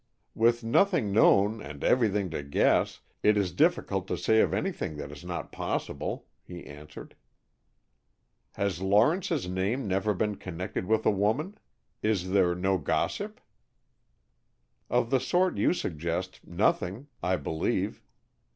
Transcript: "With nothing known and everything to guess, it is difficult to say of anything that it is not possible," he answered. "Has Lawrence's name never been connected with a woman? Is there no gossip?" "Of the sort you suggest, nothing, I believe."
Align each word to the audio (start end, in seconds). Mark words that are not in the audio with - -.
"With 0.33 0.63
nothing 0.63 1.11
known 1.11 1.61
and 1.61 1.83
everything 1.83 2.31
to 2.31 2.41
guess, 2.41 3.01
it 3.21 3.37
is 3.37 3.51
difficult 3.51 4.07
to 4.07 4.17
say 4.17 4.39
of 4.41 4.51
anything 4.51 4.97
that 4.97 5.11
it 5.11 5.17
is 5.19 5.23
not 5.23 5.51
possible," 5.51 6.25
he 6.43 6.65
answered. 6.65 7.15
"Has 8.53 8.81
Lawrence's 8.81 9.47
name 9.47 9.87
never 9.87 10.15
been 10.15 10.37
connected 10.37 10.87
with 10.87 11.05
a 11.05 11.11
woman? 11.11 11.59
Is 12.01 12.31
there 12.31 12.55
no 12.55 12.79
gossip?" 12.79 13.39
"Of 14.89 15.11
the 15.11 15.19
sort 15.19 15.59
you 15.59 15.71
suggest, 15.71 16.47
nothing, 16.47 17.05
I 17.21 17.35
believe." 17.37 18.01